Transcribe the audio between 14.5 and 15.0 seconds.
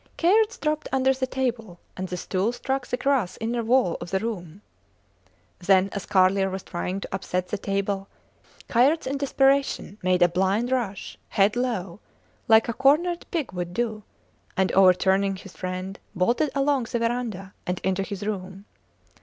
and over